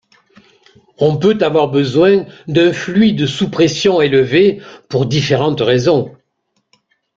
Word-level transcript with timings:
On 0.97 1.17
peut 1.17 1.37
avoir 1.41 1.67
besoin 1.67 2.25
d'un 2.47 2.73
fluide 2.73 3.27
sous 3.27 3.51
pression 3.51 4.01
élevée, 4.01 4.59
pour 4.89 5.05
différentes 5.05 5.61
raisons. 5.61 6.17